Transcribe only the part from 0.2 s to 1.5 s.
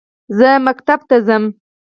زہ ښوونځي ته ځم